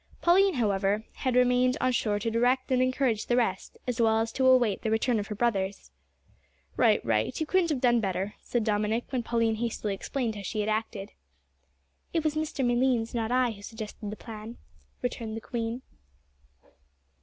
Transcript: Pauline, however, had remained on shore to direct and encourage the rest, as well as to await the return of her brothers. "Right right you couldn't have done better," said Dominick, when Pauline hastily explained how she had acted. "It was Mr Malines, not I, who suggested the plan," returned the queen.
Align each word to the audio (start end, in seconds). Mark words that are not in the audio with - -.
Pauline, 0.19 0.55
however, 0.55 1.05
had 1.17 1.35
remained 1.35 1.77
on 1.79 1.91
shore 1.91 2.17
to 2.17 2.31
direct 2.31 2.71
and 2.71 2.81
encourage 2.81 3.27
the 3.27 3.35
rest, 3.35 3.77
as 3.85 4.01
well 4.01 4.17
as 4.17 4.31
to 4.31 4.47
await 4.47 4.81
the 4.81 4.89
return 4.89 5.19
of 5.19 5.27
her 5.27 5.35
brothers. 5.35 5.91
"Right 6.75 7.05
right 7.05 7.39
you 7.39 7.45
couldn't 7.45 7.69
have 7.69 7.81
done 7.81 7.99
better," 7.99 8.33
said 8.41 8.63
Dominick, 8.63 9.11
when 9.11 9.21
Pauline 9.21 9.57
hastily 9.57 9.93
explained 9.93 10.33
how 10.33 10.41
she 10.41 10.61
had 10.61 10.69
acted. 10.69 11.11
"It 12.13 12.23
was 12.23 12.33
Mr 12.33 12.65
Malines, 12.65 13.13
not 13.13 13.31
I, 13.31 13.51
who 13.51 13.61
suggested 13.61 14.09
the 14.09 14.15
plan," 14.15 14.57
returned 15.03 15.37
the 15.37 15.39
queen. 15.39 15.83